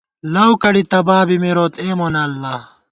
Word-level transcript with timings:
لؤ 0.33 0.51
کڑی 0.63 0.83
تبابی 0.91 1.37
مِروت، 1.43 1.73
اے 1.81 1.89
مونہ 1.97 2.21
اللہ 2.27 2.57